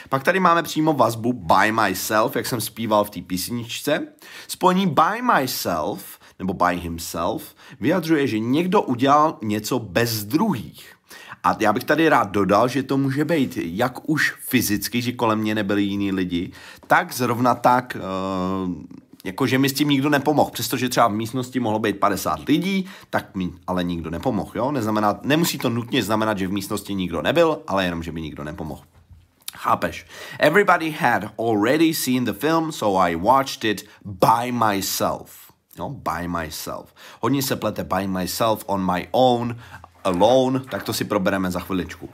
Pak 0.09 0.23
tady 0.23 0.39
máme 0.39 0.63
přímo 0.63 0.94
vazbu 0.94 1.33
by 1.33 1.71
myself, 1.71 2.35
jak 2.35 2.45
jsem 2.45 2.61
zpíval 2.61 3.04
v 3.04 3.09
té 3.09 3.21
písničce. 3.21 4.07
Spojení 4.47 4.87
by 4.87 5.21
myself 5.21 6.19
nebo 6.40 6.54
by 6.54 6.75
himself 6.75 7.56
vyjadřuje, 7.80 8.28
že 8.28 8.40
někdo 8.40 8.81
udělal 8.81 9.37
něco 9.42 9.80
bez 9.80 10.23
druhých. 10.23 10.95
A 11.44 11.57
já 11.59 11.73
bych 11.73 11.83
tady 11.83 12.09
rád 12.09 12.31
dodal, 12.31 12.68
že 12.68 12.83
to 12.83 12.97
může 12.97 13.25
být 13.25 13.57
jak 13.61 14.09
už 14.09 14.33
fyzicky, 14.40 15.01
že 15.01 15.11
kolem 15.11 15.40
mě 15.40 15.56
nebyli 15.56 15.83
jiní 15.83 16.11
lidi, 16.11 16.51
tak 16.87 17.13
zrovna 17.13 17.56
tak, 17.56 17.97
uh, 17.97 18.73
jako 19.23 19.47
že 19.47 19.57
mi 19.57 19.69
s 19.69 19.73
tím 19.73 19.90
nikdo 19.90 20.09
nepomohl. 20.09 20.51
Přestože 20.51 20.90
třeba 20.90 21.07
v 21.07 21.13
místnosti 21.13 21.59
mohlo 21.59 21.80
být 21.80 21.99
50 21.99 22.40
lidí, 22.47 22.85
tak 23.09 23.35
mi 23.35 23.51
ale 23.68 23.83
nikdo 23.83 24.09
nepomohl. 24.09 24.51
Jo? 24.56 24.71
Neznamená, 24.71 25.19
nemusí 25.23 25.57
to 25.57 25.69
nutně 25.69 26.04
znamenat, 26.04 26.37
že 26.37 26.47
v 26.47 26.51
místnosti 26.51 26.94
nikdo 26.94 27.21
nebyl, 27.21 27.59
ale 27.68 27.85
jenom, 27.85 28.04
že 28.04 28.11
by 28.11 28.21
nikdo 28.21 28.44
nepomohl. 28.44 28.81
Chápeš? 29.56 30.06
Everybody 30.40 30.92
had 30.92 31.23
already 31.40 31.94
seen 31.94 32.25
the 32.25 32.33
film, 32.33 32.71
so 32.71 33.01
I 33.07 33.16
watched 33.16 33.63
it 33.63 33.85
by 34.06 34.51
myself. 34.51 35.51
Jo? 35.78 35.90
By 35.90 36.28
myself. 36.28 36.94
Hodně 37.21 37.44
se 37.44 37.56
plete 37.56 37.83
by 37.83 38.07
myself, 38.07 38.63
on 38.68 38.94
my 38.94 39.07
own, 39.11 39.56
alone, 40.04 40.59
tak 40.71 40.83
to 40.83 40.94
si 40.94 41.04
probereme 41.04 41.51
za 41.51 41.59
chviličku. 41.59 42.09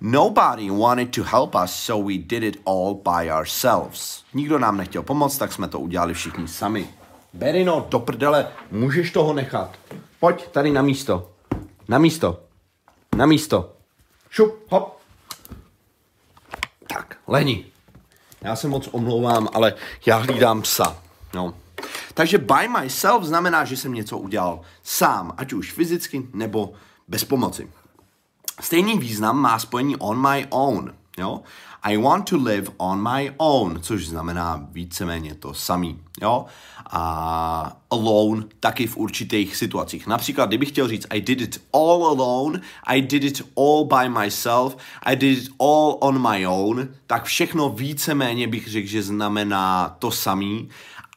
Nobody 0.00 0.70
wanted 0.70 1.14
to 1.14 1.22
help 1.22 1.54
us, 1.64 1.74
so 1.74 2.06
we 2.06 2.18
did 2.18 2.42
it 2.42 2.56
all 2.66 2.94
by 2.94 3.30
ourselves. 3.30 4.24
Nikdo 4.34 4.58
nám 4.58 4.76
nechtěl 4.76 5.02
pomoct, 5.02 5.38
tak 5.38 5.52
jsme 5.52 5.68
to 5.68 5.80
udělali 5.80 6.14
všichni 6.14 6.48
sami. 6.48 6.88
Berino, 7.32 7.86
do 7.90 7.98
prdele, 7.98 8.48
můžeš 8.70 9.10
toho 9.10 9.32
nechat. 9.32 9.70
Pojď 10.20 10.48
tady 10.48 10.72
na 10.72 10.82
místo. 10.82 11.30
Na 11.88 11.98
místo. 11.98 12.40
Na 13.16 13.26
místo. 13.26 13.72
Šup, 14.30 14.54
hop. 14.68 14.98
Tak, 16.86 17.18
leni. 17.26 17.66
Já 18.42 18.56
se 18.56 18.68
moc 18.68 18.88
omlouvám, 18.92 19.48
ale 19.54 19.74
já 20.06 20.16
hlídám 20.16 20.62
psa. 20.62 20.96
No. 21.34 21.54
Takže 22.14 22.38
by 22.38 22.68
myself 22.80 23.24
znamená, 23.24 23.64
že 23.64 23.76
jsem 23.76 23.94
něco 23.94 24.18
udělal 24.18 24.60
sám, 24.82 25.34
ať 25.36 25.52
už 25.52 25.72
fyzicky 25.72 26.28
nebo 26.32 26.72
bez 27.08 27.24
pomoci. 27.24 27.70
Stejný 28.60 28.98
význam 28.98 29.38
má 29.38 29.58
spojení 29.58 29.96
on 29.96 30.30
my 30.30 30.46
own. 30.50 30.92
jo. 31.18 31.42
I 31.82 31.96
want 31.96 32.30
to 32.30 32.36
live 32.36 32.72
on 32.76 33.02
my 33.02 33.32
own, 33.36 33.78
což 33.82 34.06
znamená 34.06 34.66
víceméně 34.72 35.34
to 35.34 35.54
samý, 35.54 36.00
jo. 36.22 36.44
A 36.90 37.76
alone 37.90 38.44
taky 38.60 38.86
v 38.86 38.96
určitých 38.96 39.56
situacích. 39.56 40.06
Například, 40.06 40.46
kdybych 40.46 40.68
chtěl 40.68 40.88
říct 40.88 41.06
I 41.10 41.20
did 41.20 41.40
it 41.40 41.62
all 41.72 42.06
alone, 42.06 42.60
I 42.84 43.02
did 43.02 43.24
it 43.24 43.42
all 43.56 43.84
by 43.84 44.08
myself, 44.08 44.76
I 45.02 45.16
did 45.16 45.38
it 45.38 45.50
all 45.60 45.98
on 46.00 46.30
my 46.30 46.46
own, 46.46 46.88
tak 47.06 47.24
všechno 47.24 47.68
víceméně 47.68 48.48
bych 48.48 48.68
řekl, 48.68 48.88
že 48.88 49.02
znamená 49.02 49.96
to 49.98 50.10
samý. 50.10 50.68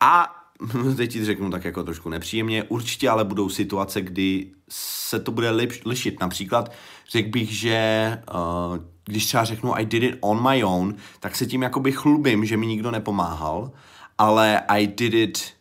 A 0.01 0.37
teď 0.98 1.12
ti 1.12 1.26
řeknu 1.26 1.50
tak 1.50 1.66
jako 1.66 1.84
trošku 1.84 2.10
nepříjemně, 2.10 2.64
určitě 2.64 3.10
ale 3.10 3.26
budou 3.26 3.50
situace, 3.50 4.02
kdy 4.02 4.52
se 4.70 5.20
to 5.20 5.32
bude 5.32 5.52
lišit. 5.86 6.20
Například 6.20 6.72
řekl 7.10 7.30
bych, 7.30 7.52
že 7.52 8.20
uh, 8.34 8.78
když 9.06 9.26
třeba 9.26 9.44
řeknu 9.44 9.76
I 9.76 9.86
did 9.86 10.04
it 10.04 10.18
on 10.20 10.50
my 10.50 10.64
own, 10.64 10.96
tak 11.20 11.36
se 11.36 11.46
tím 11.46 11.62
jakoby 11.62 11.92
chlubím, 11.92 12.46
že 12.46 12.58
mi 12.58 12.68
nikdo 12.68 12.92
nepomáhal, 12.92 13.72
ale 14.18 14.60
I 14.68 14.88
did 14.88 15.14
it 15.14 15.57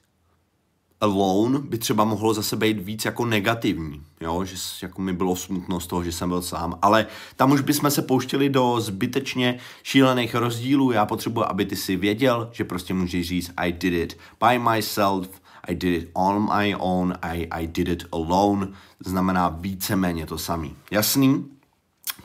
alone 1.01 1.59
by 1.59 1.79
třeba 1.79 2.05
mohlo 2.05 2.35
zase 2.35 2.57
být 2.57 2.79
víc 2.79 3.05
jako 3.05 3.25
negativní, 3.25 4.03
jo? 4.21 4.45
že 4.45 4.57
jako 4.83 5.03
mi 5.03 5.13
bylo 5.13 5.37
smutno 5.37 5.81
z 5.81 5.87
toho, 5.87 6.05
že 6.05 6.13
jsem 6.13 6.29
byl 6.29 6.43
sám, 6.43 6.79
ale 6.83 7.07
tam 7.37 7.53
už 7.53 7.61
bychom 7.61 7.91
se 7.91 8.03
pouštěli 8.03 8.49
do 8.49 8.81
zbytečně 8.81 9.59
šílených 9.83 10.35
rozdílů, 10.35 10.93
já 10.93 11.07
potřebuji, 11.07 11.45
aby 11.45 11.65
ty 11.65 11.77
si 11.77 11.97
věděl, 11.97 12.49
že 12.53 12.65
prostě 12.65 12.95
můžeš 12.95 13.29
říct 13.29 13.53
I 13.57 13.73
did 13.73 13.93
it 13.93 14.19
by 14.49 14.59
myself, 14.59 15.29
I 15.65 15.75
did 15.75 16.03
it 16.03 16.11
on 16.13 16.49
my 16.57 16.77
own, 16.77 17.15
I, 17.23 17.47
I 17.51 17.67
did 17.67 17.89
it 17.89 18.05
alone, 18.13 18.69
znamená 19.01 19.49
víceméně 19.49 20.27
to 20.27 20.39
samý. 20.39 20.77
Jasný? 20.91 21.56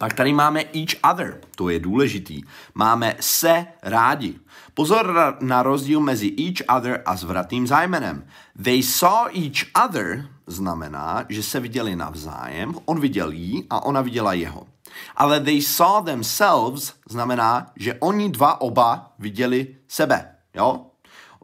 Pak 0.01 0.13
tady 0.13 0.33
máme 0.33 0.63
each 0.63 1.13
other, 1.13 1.41
to 1.55 1.69
je 1.69 1.79
důležitý. 1.79 2.41
Máme 2.75 3.15
se 3.19 3.65
rádi. 3.83 4.39
Pozor 4.73 5.35
na 5.41 5.63
rozdíl 5.63 5.99
mezi 5.99 6.35
each 6.47 6.77
other 6.77 7.01
a 7.05 7.15
zvratným 7.15 7.67
zájmenem. 7.67 8.27
They 8.63 8.83
saw 8.83 9.27
each 9.33 9.85
other 9.85 10.29
znamená, 10.47 11.25
že 11.29 11.43
se 11.43 11.59
viděli 11.59 11.95
navzájem, 11.95 12.75
on 12.85 12.99
viděl 12.99 13.31
jí 13.31 13.67
a 13.69 13.85
ona 13.85 14.01
viděla 14.01 14.33
jeho. 14.33 14.67
Ale 15.15 15.39
they 15.39 15.61
saw 15.61 16.05
themselves 16.05 16.93
znamená, 17.09 17.67
že 17.75 17.93
oni 17.99 18.29
dva 18.29 18.61
oba 18.61 19.13
viděli 19.19 19.75
sebe. 19.87 20.35
Jo? 20.55 20.85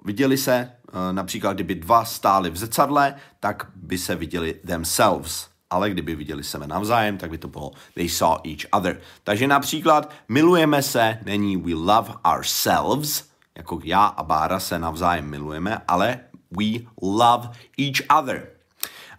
Viděli 0.05 0.37
se, 0.37 0.53
eh, 0.53 1.13
například 1.13 1.53
kdyby 1.53 1.75
dva 1.75 2.05
stáli 2.05 2.49
v 2.49 2.57
zrcadle, 2.57 3.15
tak 3.39 3.67
by 3.75 3.97
se 3.97 4.15
viděli 4.15 4.53
themselves 4.53 5.56
ale 5.69 5.89
kdyby 5.89 6.15
viděli 6.15 6.43
sebe 6.43 6.67
navzájem, 6.67 7.17
tak 7.17 7.29
by 7.29 7.37
to 7.37 7.47
bylo 7.47 7.71
they 7.93 8.09
saw 8.09 8.37
each 8.45 8.65
other. 8.71 9.01
Takže 9.23 9.47
například 9.47 10.11
milujeme 10.29 10.81
se, 10.81 11.19
není 11.25 11.57
we 11.57 11.73
love 11.73 12.13
ourselves, 12.35 13.23
jako 13.55 13.79
já 13.83 14.05
a 14.05 14.23
Bára 14.23 14.59
se 14.59 14.79
navzájem 14.79 15.25
milujeme, 15.25 15.81
ale 15.87 16.19
we 16.51 16.79
love 17.01 17.49
each 17.77 18.19
other. 18.19 18.49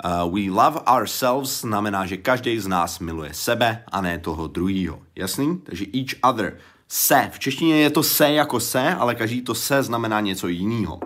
Uh, 0.05 0.35
we 0.35 0.50
love 0.50 0.81
ourselves 0.81 1.61
znamená, 1.61 2.07
že 2.07 2.17
každý 2.17 2.59
z 2.59 2.67
nás 2.67 2.99
miluje 2.99 3.35
sebe 3.35 3.85
a 3.93 4.00
ne 4.00 4.19
toho 4.19 4.47
druhého. 4.47 5.02
Jasný? 5.17 5.59
Takže 5.59 5.85
each 5.95 6.33
other. 6.35 6.59
Se. 6.88 7.31
V 7.33 7.38
češtině 7.38 7.76
je 7.76 7.90
to 7.90 8.02
se 8.02 8.33
jako 8.33 8.61
se, 8.61 8.95
ale 8.95 9.14
každý 9.14 9.43
to 9.43 9.55
se 9.55 9.83
znamená 9.83 10.21
něco 10.21 10.49
jiného. 10.49 11.00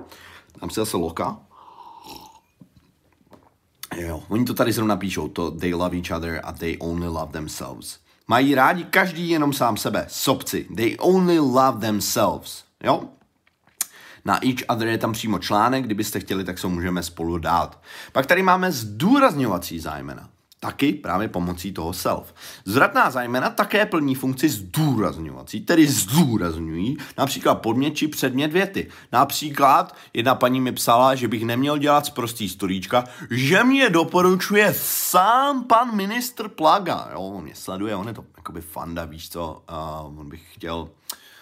Tam 0.61 0.71
si 0.71 0.75
zase 0.75 0.97
loka. 0.97 1.41
Jo, 3.97 4.23
oni 4.29 4.45
to 4.45 4.55
tady 4.55 4.73
zrovna 4.73 4.97
píšou, 4.97 5.29
to 5.29 5.51
they 5.51 5.75
love 5.75 5.97
each 5.97 6.11
other 6.11 6.41
a 6.45 6.53
they 6.53 6.77
only 6.81 7.09
love 7.09 7.33
themselves. 7.33 7.99
Mají 8.29 8.55
rádi 8.55 8.85
každý 8.85 9.29
jenom 9.29 9.53
sám 9.53 9.77
sebe, 9.77 10.07
sobci. 10.09 10.67
They 10.77 10.97
only 10.99 11.39
love 11.39 11.81
themselves. 11.81 12.65
Jo? 12.85 13.03
Na 14.25 14.45
each 14.45 14.65
other 14.69 14.89
je 14.89 14.99
tam 14.99 15.13
přímo 15.13 15.39
článek, 15.39 15.85
kdybyste 15.85 16.21
chtěli, 16.21 16.45
tak 16.45 16.59
se 16.59 16.67
můžeme 16.67 17.03
spolu 17.03 17.39
dát. 17.39 17.83
Pak 18.13 18.27
tady 18.27 18.43
máme 18.43 18.73
zdůrazňovací 18.73 19.81
zájmena 19.81 20.29
taky 20.65 20.93
právě 20.93 21.29
pomocí 21.29 21.73
toho 21.73 21.93
self. 21.93 22.35
Zvratná 22.65 23.11
zájmena 23.11 23.51
také 23.51 23.87
plní 23.87 24.15
funkci 24.15 24.49
zdůrazňovací, 24.49 25.61
tedy 25.61 25.87
zdůrazňují 25.87 26.97
například 27.19 27.55
podmět 27.55 27.97
či 27.97 28.09
předmět 28.09 28.53
věty. 28.53 28.89
Například 29.13 29.97
jedna 30.15 30.35
paní 30.35 30.61
mi 30.61 30.73
psala, 30.73 31.15
že 31.15 31.29
bych 31.29 31.45
neměl 31.45 31.79
dělat 31.79 32.07
z 32.07 32.11
prostý 32.11 32.49
storíčka, 32.49 33.05
že 33.31 33.65
mě 33.65 33.91
doporučuje 33.91 34.75
sám 34.77 35.65
pan 35.65 35.97
ministr 35.97 36.49
Plaga. 36.49 37.09
Jo, 37.13 37.21
on 37.21 37.43
mě 37.43 37.55
sleduje, 37.55 37.97
on 37.97 38.09
je 38.09 38.15
to 38.15 38.25
jakoby 38.37 38.61
fanda, 38.61 39.05
víš 39.05 39.29
co, 39.29 39.63
uh, 40.03 40.19
on 40.19 40.29
bych 40.29 40.55
chtěl 40.55 40.89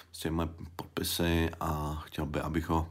prostě 0.07 0.31
moje 0.31 0.49
podpisy 0.77 1.51
a 1.61 2.03
chtěl 2.07 2.27
by, 2.27 2.41
abych 2.41 2.69
ho 2.69 2.89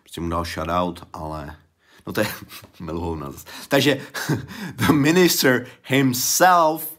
prostě 0.00 0.20
mu 0.20 0.28
dal 0.28 0.44
shoutout, 0.44 1.08
ale 1.12 1.56
No 2.06 2.12
to 2.12 2.20
je 2.20 2.26
milhou 2.80 3.18
Takže 3.68 4.00
the 4.76 4.92
minister 4.92 5.66
himself 5.82 6.92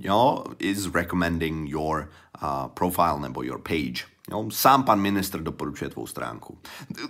know, 0.00 0.44
is 0.58 0.88
recommending 0.88 1.66
your 1.66 2.08
uh, 2.42 2.68
profile 2.68 3.18
nebo 3.18 3.42
your 3.42 3.58
page. 3.58 4.06
Jo, 4.30 4.50
sám 4.50 4.84
pan 4.84 5.00
minister 5.00 5.42
doporučuje 5.42 5.90
tvou 5.90 6.06
stránku. 6.06 6.58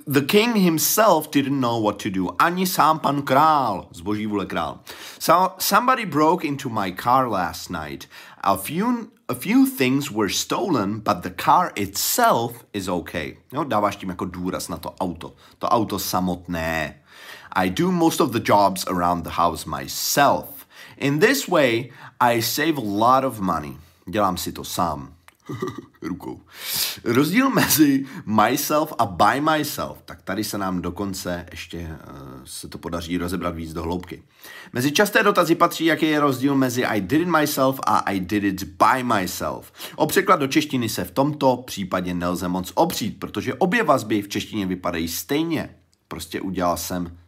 The 0.07 0.21
king 0.21 0.57
himself 0.57 1.31
didn't 1.31 1.61
know 1.61 1.83
what 1.83 2.03
to 2.03 2.11
do. 2.11 2.29
Ani 2.39 2.67
sám 2.67 2.99
pan 2.99 3.23
král, 3.23 3.89
zboží 3.91 4.27
vůle 4.27 4.47
král. 4.47 4.81
So, 5.19 5.55
somebody 5.59 6.07
broke 6.07 6.47
into 6.47 6.69
my 6.69 6.95
car 7.03 7.29
last 7.29 7.71
night. 7.71 8.09
A 8.41 8.57
few, 8.57 9.09
a 9.29 9.35
few 9.35 9.67
things 9.79 10.11
were 10.11 10.29
stolen, 10.29 11.01
but 11.01 11.23
the 11.23 11.43
car 11.45 11.73
itself 11.75 12.65
is 12.73 12.89
okay. 12.89 13.37
Jo, 13.53 13.65
dáváš 13.65 13.97
tím 13.97 14.09
jako 14.09 14.25
důraz 14.25 14.69
na 14.69 14.77
to 14.77 14.95
auto. 15.01 15.35
To 15.59 15.69
auto 15.69 15.99
samotné. 15.99 16.95
I 17.53 17.71
do 17.71 17.91
most 17.91 18.21
of 18.21 18.31
the 18.31 18.41
jobs 18.41 18.85
around 18.87 19.23
the 19.23 19.31
house 19.31 19.65
myself. 19.67 20.67
In 20.99 21.19
this 21.19 21.49
way, 21.49 21.91
I 22.21 22.43
save 22.43 22.79
a 22.79 22.85
lot 22.85 23.25
of 23.25 23.41
money. 23.41 23.77
Dělám 24.07 24.37
si 24.37 24.53
to 24.53 24.65
sám. 24.65 25.17
Rukou. 26.03 26.41
Rozdíl 27.05 27.51
mezi 27.51 28.05
myself 28.27 28.93
a 28.99 29.07
by 29.07 29.41
myself, 29.41 29.99
tak 30.05 30.23
tady 30.23 30.45
se 30.45 30.59
nám 30.59 30.83
dokonce 30.83 31.47
ještě 31.51 31.79
uh, 31.79 32.45
se 32.45 32.69
to 32.69 32.79
podaří 32.79 33.19
rozebrat 33.19 33.55
víc 33.55 33.73
do 33.73 33.83
hloubky. 33.83 34.23
Mezi 34.73 34.93
časté 34.93 35.23
dotazy 35.23 35.55
patří, 35.55 35.85
jaký 35.85 36.07
je 36.07 36.21
rozdíl 36.21 36.55
mezi 36.55 36.85
I 36.85 37.01
did 37.01 37.21
it 37.21 37.29
myself 37.29 37.81
a 37.87 37.99
I 37.99 38.21
did 38.21 38.45
it 38.45 38.63
by 38.63 39.03
myself. 39.03 39.73
O 39.97 40.07
překlad 40.07 40.41
do 40.41 40.47
češtiny 40.47 40.89
se 40.89 41.05
v 41.05 41.11
tomto 41.11 41.57
případě 41.57 42.15
nelze 42.15 42.49
moc 42.49 42.73
opřít, 42.75 43.21
protože 43.21 43.55
obě 43.55 43.83
vazby 43.83 44.23
v 44.23 44.29
češtině 44.29 44.67
vypadají 44.67 45.09
stejně. 45.09 45.75
Prostě 46.09 46.41
udělal 46.41 46.77
jsem 46.77 47.19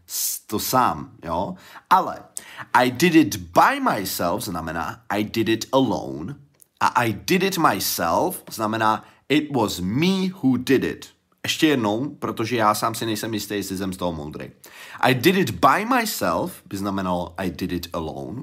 to 0.47 0.59
sám, 0.59 1.11
jo? 1.25 1.55
Ale 1.91 2.19
I 2.73 2.91
did 2.91 3.15
it 3.15 3.37
by 3.37 3.81
myself 3.81 4.45
znamená 4.45 5.01
I 5.09 5.25
did 5.25 5.49
it 5.49 5.67
alone 5.73 6.37
a 6.81 6.87
I 6.87 7.13
did 7.13 7.43
it 7.43 7.59
myself 7.59 8.43
znamená 8.51 9.05
it 9.29 9.57
was 9.57 9.81
me 9.81 10.29
who 10.43 10.57
did 10.57 10.85
it. 10.85 11.09
Ještě 11.43 11.67
jednou, 11.67 12.09
protože 12.09 12.57
já 12.57 12.75
sám 12.75 12.95
si 12.95 13.07
nejsem 13.07 13.35
jistý, 13.35 13.55
jestli 13.55 13.77
jsem 13.77 13.93
z 13.93 13.97
toho 13.97 14.13
moudrý. 14.13 14.51
I 15.01 15.15
did 15.15 15.37
it 15.37 15.51
by 15.51 15.85
myself 15.85 16.63
by 16.67 16.77
znamenalo 16.77 17.35
I 17.37 17.51
did 17.51 17.73
it 17.73 17.89
alone. 17.93 18.43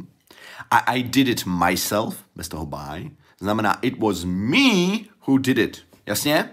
A 0.71 0.77
I 0.77 1.03
did 1.03 1.27
it 1.27 1.45
myself, 1.45 2.15
bez 2.35 2.47
toho 2.47 2.65
by, 2.65 3.11
znamená 3.39 3.79
it 3.81 3.99
was 3.99 4.23
me 4.23 4.99
who 5.27 5.37
did 5.37 5.57
it. 5.57 5.81
Jasně? 6.05 6.49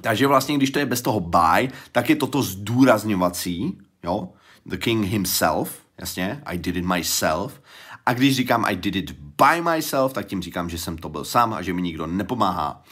Takže 0.00 0.26
vlastně, 0.26 0.56
když 0.56 0.70
to 0.70 0.78
je 0.78 0.86
bez 0.86 1.02
toho 1.02 1.20
by, 1.20 1.70
tak 1.92 2.10
je 2.10 2.16
toto 2.16 2.42
zdůrazňovací, 2.42 3.78
jo? 4.04 4.28
The 4.66 4.76
king 4.76 5.06
himself, 5.06 5.78
jasně, 5.98 6.42
I 6.44 6.58
did 6.58 6.76
it 6.76 6.84
myself. 6.84 7.60
A 8.06 8.12
když 8.12 8.36
říkám 8.36 8.64
I 8.64 8.76
did 8.76 8.96
it 8.96 9.10
by 9.10 9.60
myself, 9.74 10.12
tak 10.12 10.26
tím 10.26 10.42
říkám, 10.42 10.68
že 10.68 10.78
jsem 10.78 10.98
to 10.98 11.08
byl 11.08 11.24
sám 11.24 11.54
a 11.54 11.62
že 11.62 11.72
mi 11.72 11.82
nikdo 11.82 12.06
nepomáhá. 12.06 12.82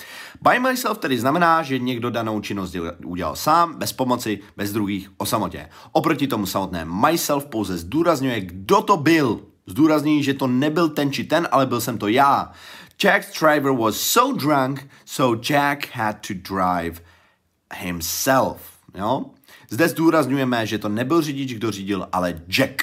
By 0.42 0.58
myself 0.58 0.98
tedy 0.98 1.18
znamená, 1.18 1.62
že 1.62 1.78
někdo 1.78 2.10
danou 2.10 2.40
činnost 2.40 2.76
udělal 3.04 3.36
sám, 3.36 3.78
bez 3.78 3.92
pomoci, 3.92 4.40
bez 4.56 4.72
druhých, 4.72 5.10
o 5.16 5.26
samotě. 5.26 5.68
Oproti 5.92 6.26
tomu 6.26 6.46
samotné 6.46 6.84
myself 6.84 7.46
pouze 7.46 7.78
zdůrazňuje, 7.78 8.40
kdo 8.40 8.82
to 8.82 8.96
byl. 8.96 9.40
Zdůrazní, 9.66 10.22
že 10.22 10.34
to 10.34 10.46
nebyl 10.46 10.88
ten 10.88 11.12
či 11.12 11.24
ten, 11.24 11.48
ale 11.50 11.66
byl 11.66 11.80
jsem 11.80 11.98
to 11.98 12.08
já. 12.08 12.52
Jack's 12.98 13.32
driver 13.32 13.72
was 13.72 14.00
so 14.00 14.32
drunk, 14.32 14.88
so 15.04 15.36
Jack 15.36 15.86
had 15.86 16.22
to 16.22 16.34
drive 16.34 17.00
himself. 17.74 18.78
Jo? 18.94 19.30
Zde 19.70 19.88
zdůrazňujeme, 19.88 20.66
že 20.66 20.78
to 20.78 20.88
nebyl 20.88 21.22
řidič, 21.22 21.54
kdo 21.54 21.70
řídil, 21.70 22.08
ale 22.12 22.42
Jack. 22.58 22.82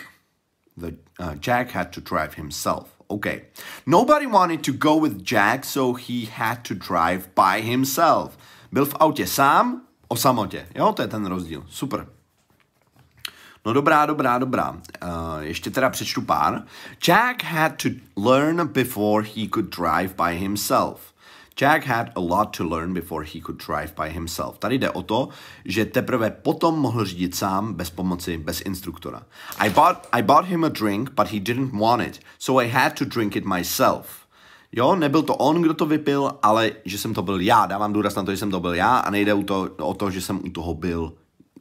The, 0.77 0.87
uh, 1.19 1.35
Jack 1.47 1.71
had 1.71 1.89
to 1.89 2.01
drive 2.01 2.35
himself. 2.35 2.87
Okay. 3.07 3.41
Nobody 3.85 4.27
wanted 4.27 4.65
to 4.65 4.71
go 4.71 4.99
with 4.99 5.31
Jack, 5.31 5.65
so 5.65 5.93
he 5.93 6.25
had 6.35 6.59
to 6.67 6.73
drive 6.73 7.29
by 7.35 7.61
himself. 7.61 8.37
Byl 8.71 8.85
v 8.85 8.95
autě 8.99 9.27
sám, 9.27 9.81
o 10.07 10.15
samotě. 10.15 10.67
Jo, 10.75 10.93
to 10.93 11.01
je 11.01 11.07
ten 11.07 11.25
rozdíl. 11.25 11.65
Super. 11.69 12.07
No 13.65 13.73
dobrá, 13.73 14.05
dobrá, 14.05 14.37
dobrá. 14.37 14.71
Uh, 14.71 14.79
ještě 15.39 15.69
teda 15.69 15.89
přečtu 15.89 16.21
pár. 16.21 16.63
Jack 17.07 17.43
had 17.43 17.71
to 17.83 17.89
learn 18.17 18.67
before 18.67 19.27
he 19.35 19.47
could 19.53 19.75
drive 19.75 20.13
by 20.13 20.37
himself. 20.37 20.99
Jack 21.59 21.85
had 21.85 22.07
a 22.15 22.19
lot 22.19 22.57
to 22.57 22.63
learn 22.63 22.93
before 22.93 23.25
he 23.33 23.41
could 23.41 23.65
drive 23.67 23.93
by 23.95 24.09
himself. 24.09 24.57
Tady 24.57 24.77
jde 24.77 24.91
o 24.91 25.01
to, 25.01 25.29
že 25.65 25.85
teprve 25.85 26.31
potom 26.31 26.79
mohl 26.79 27.05
řídit 27.05 27.35
sám, 27.35 27.73
bez 27.73 27.89
pomoci, 27.89 28.37
bez 28.37 28.61
instruktora. 28.61 29.21
I 29.57 29.69
bought, 29.69 30.07
I 30.11 30.21
bought 30.21 30.49
him 30.49 30.63
a 30.63 30.69
drink, 30.69 31.09
but 31.09 31.27
he 31.27 31.39
didn't 31.39 31.79
want 31.79 32.01
it, 32.01 32.19
so 32.39 32.63
I 32.63 32.67
had 32.67 32.93
to 32.93 33.05
drink 33.05 33.35
it 33.35 33.45
myself. 33.45 34.07
Jo, 34.71 34.95
nebyl 34.95 35.23
to 35.23 35.35
on, 35.35 35.61
kdo 35.61 35.73
to 35.73 35.85
vypil, 35.85 36.31
ale 36.43 36.71
že 36.85 36.97
jsem 36.97 37.13
to 37.13 37.21
byl 37.21 37.41
já. 37.41 37.65
Dávám 37.65 37.93
důraz 37.93 38.15
na 38.15 38.23
to, 38.23 38.31
že 38.31 38.37
jsem 38.37 38.51
to 38.51 38.59
byl 38.59 38.73
já 38.73 38.97
a 38.97 39.09
nejde 39.09 39.33
o 39.33 39.43
to, 39.43 39.69
o 39.77 39.93
to 39.93 40.11
že 40.11 40.21
jsem 40.21 40.39
u 40.45 40.49
toho 40.49 40.73
byl 40.73 41.13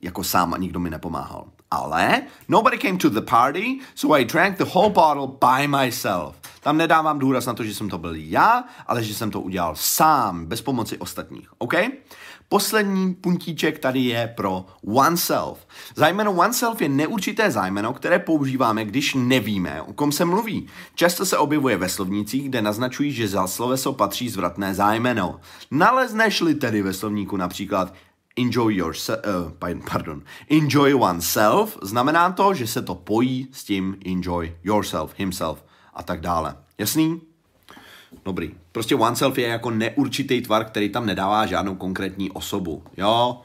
jako 0.05 0.25
sám 0.25 0.55
a 0.55 0.57
nikdo 0.57 0.81
mi 0.81 0.91
nepomáhal. 0.91 1.45
Ale 1.71 2.23
nobody 2.49 2.79
came 2.79 2.99
to 2.99 3.11
the 3.11 3.21
party, 3.21 3.79
so 3.95 4.19
I 4.19 4.25
drank 4.25 4.59
the 4.59 4.65
whole 4.65 4.91
bottle 4.91 5.27
by 5.27 5.69
myself. 5.69 6.37
Tam 6.61 6.77
nedávám 6.77 7.19
důraz 7.19 7.47
na 7.47 7.55
to, 7.55 7.65
že 7.65 7.75
jsem 7.75 7.89
to 7.89 7.99
byl 7.99 8.15
já, 8.15 8.65
ale 8.87 9.05
že 9.05 9.15
jsem 9.15 9.31
to 9.31 9.41
udělal 9.41 9.75
sám, 9.77 10.47
bez 10.47 10.63
pomoci 10.63 10.99
ostatních. 10.99 11.49
OK? 11.59 11.75
Poslední 12.49 13.15
puntíček 13.15 13.79
tady 13.79 14.01
je 14.01 14.33
pro 14.37 14.67
oneself. 14.87 15.67
Zájmeno 15.95 16.33
oneself 16.33 16.83
je 16.83 16.89
neurčité 16.89 17.51
zájmeno, 17.51 17.93
které 17.93 18.19
používáme, 18.19 18.85
když 18.85 19.15
nevíme, 19.15 19.83
o 19.83 19.93
kom 19.93 20.13
se 20.13 20.25
mluví. 20.25 20.67
Často 20.95 21.27
se 21.27 21.39
objevuje 21.39 21.77
ve 21.77 21.89
slovnících, 21.89 22.49
kde 22.49 22.63
naznačují, 22.63 23.13
že 23.13 23.29
za 23.29 23.47
sloveso 23.47 23.93
patří 23.93 24.29
zvratné 24.29 24.75
zájmeno. 24.75 25.41
Nalezneš-li 25.71 26.55
tedy 26.55 26.83
ve 26.83 26.93
slovníku 26.93 27.37
například 27.37 27.95
enjoy 28.37 28.75
yourself, 28.75 29.21
uh, 29.27 29.81
pardon, 29.91 30.23
enjoy 30.51 30.95
oneself, 30.95 31.79
znamená 31.83 32.33
to, 32.33 32.55
že 32.55 32.67
se 32.67 32.83
to 32.83 32.95
pojí 32.95 33.49
s 33.53 33.65
tím 33.65 33.97
enjoy 34.07 34.57
yourself, 34.65 35.15
himself 35.17 35.65
a 35.95 36.03
tak 36.03 36.21
dále. 36.21 36.57
Jasný? 36.79 37.21
Dobrý. 38.25 38.55
Prostě 38.73 38.95
oneself 38.95 39.39
je 39.39 39.49
jako 39.49 39.71
neurčitý 39.71 40.41
tvar, 40.41 40.65
který 40.65 40.89
tam 40.89 41.07
nedává 41.07 41.47
žádnou 41.47 41.75
konkrétní 41.75 42.31
osobu. 42.31 42.83
Jo? 42.97 43.41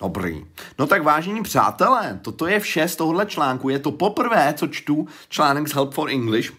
Dobrý. 0.00 0.46
No 0.78 0.86
tak 0.86 1.02
vážení 1.02 1.42
přátelé, 1.42 2.20
toto 2.22 2.46
je 2.46 2.60
vše 2.60 2.88
z 2.88 2.96
tohohle 2.96 3.26
článku. 3.26 3.68
Je 3.68 3.78
to 3.78 3.92
poprvé, 3.92 4.54
co 4.56 4.66
čtu 4.66 5.06
článek 5.28 5.68
z 5.68 5.74
Help 5.74 5.94
for 5.94 6.10
English. 6.10 6.52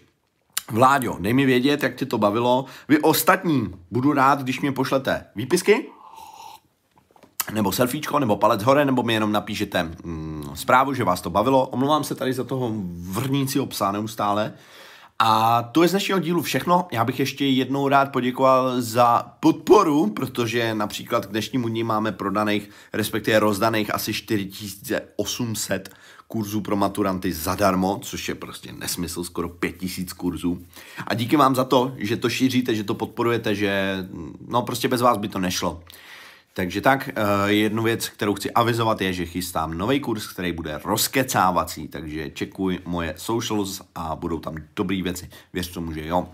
Vláďo, 0.70 1.16
dej 1.20 1.32
mi 1.32 1.46
vědět, 1.46 1.82
jak 1.82 1.94
tě 1.94 2.06
to 2.06 2.18
bavilo. 2.18 2.64
Vy 2.88 2.98
ostatní, 2.98 3.74
budu 3.90 4.12
rád, 4.12 4.42
když 4.42 4.60
mě 4.60 4.72
pošlete 4.72 5.24
výpisky, 5.36 5.86
nebo 7.52 7.72
selfiečko, 7.72 8.18
nebo 8.18 8.36
palec 8.36 8.62
hore, 8.62 8.84
nebo 8.84 9.02
mi 9.02 9.14
jenom 9.14 9.32
napíšete 9.32 9.82
mm, 9.82 10.44
zprávu, 10.54 10.94
že 10.94 11.04
vás 11.04 11.20
to 11.20 11.30
bavilo. 11.30 11.66
Omlouvám 11.66 12.04
se 12.04 12.14
tady 12.14 12.32
za 12.32 12.44
toho 12.44 12.72
vrnícího 12.94 13.66
psa 13.66 13.92
neustále. 13.92 14.52
A 15.18 15.62
to 15.62 15.82
je 15.82 15.88
z 15.88 15.90
dnešního 15.90 16.18
dílu 16.18 16.42
všechno. 16.42 16.88
Já 16.92 17.04
bych 17.04 17.18
ještě 17.18 17.46
jednou 17.46 17.88
rád 17.88 18.12
poděkoval 18.12 18.80
za 18.80 19.32
podporu, 19.40 20.06
protože 20.06 20.74
například 20.74 21.26
k 21.26 21.30
dnešnímu 21.30 21.68
dní 21.68 21.84
máme 21.84 22.12
prodaných, 22.12 22.70
respektive 22.92 23.38
rozdaných 23.38 23.94
asi 23.94 24.12
4800 24.12 25.88
kurzů 26.28 26.60
pro 26.60 26.76
maturanty 26.76 27.32
zadarmo, 27.32 27.98
což 28.02 28.28
je 28.28 28.34
prostě 28.34 28.72
nesmysl, 28.72 29.24
skoro 29.24 29.48
5000 29.48 30.12
kurzů. 30.12 30.58
A 31.06 31.14
díky 31.14 31.36
vám 31.36 31.54
za 31.54 31.64
to, 31.64 31.92
že 31.96 32.16
to 32.16 32.30
šíříte, 32.30 32.74
že 32.74 32.84
to 32.84 32.94
podporujete, 32.94 33.54
že 33.54 33.96
no 34.48 34.62
prostě 34.62 34.88
bez 34.88 35.00
vás 35.00 35.18
by 35.18 35.28
to 35.28 35.38
nešlo. 35.38 35.82
Takže 36.54 36.80
tak, 36.80 37.08
eh, 37.08 37.12
jednu 37.46 37.82
věc, 37.82 38.08
kterou 38.08 38.34
chci 38.34 38.50
avizovat, 38.50 39.00
je, 39.00 39.12
že 39.12 39.26
chystám 39.26 39.78
nový 39.78 40.00
kurz, 40.00 40.26
který 40.26 40.52
bude 40.52 40.80
rozkecávací, 40.84 41.88
takže 41.88 42.30
čekuj 42.30 42.78
moje 42.84 43.14
socials 43.16 43.82
a 43.94 44.16
budou 44.16 44.38
tam 44.38 44.56
dobré 44.76 45.02
věci. 45.02 45.28
Věř 45.52 45.68
tomu, 45.68 45.92
že 45.92 46.06
jo. 46.06 46.28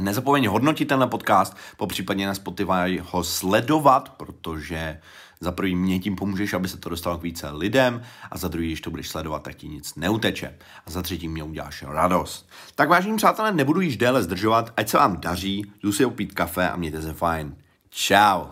Nezapomeň 0.00 0.46
hodnotit 0.46 0.88
tenhle 0.88 1.06
podcast, 1.06 1.56
po 1.76 1.86
případně 1.86 2.26
na 2.26 2.34
Spotify 2.34 3.02
ho 3.02 3.24
sledovat, 3.24 4.08
protože 4.08 5.00
za 5.42 5.52
prvý 5.52 5.74
mě 5.74 5.98
tím 5.98 6.16
pomůžeš, 6.16 6.52
aby 6.52 6.68
se 6.68 6.76
to 6.76 6.88
dostalo 6.88 7.18
k 7.18 7.22
více 7.22 7.50
lidem 7.50 8.02
a 8.30 8.38
za 8.38 8.48
druhý, 8.48 8.66
když 8.66 8.80
to 8.80 8.90
budeš 8.90 9.08
sledovat, 9.08 9.42
tak 9.42 9.54
ti 9.54 9.68
nic 9.68 9.94
neuteče. 9.94 10.54
A 10.86 10.90
za 10.90 11.02
třetí 11.02 11.28
mě 11.28 11.42
uděláš 11.42 11.84
radost. 11.88 12.48
Tak 12.74 12.88
vážení 12.88 13.16
přátelé, 13.16 13.52
nebudu 13.52 13.80
již 13.80 13.96
déle 13.96 14.22
zdržovat, 14.22 14.72
ať 14.76 14.88
se 14.88 14.96
vám 14.96 15.20
daří, 15.20 15.72
jdu 15.82 15.92
si 15.92 16.04
opít 16.04 16.34
kafe 16.34 16.70
a 16.70 16.76
mějte 16.76 17.02
se 17.02 17.12
fajn. 17.12 17.56
Ciao. 17.90 18.50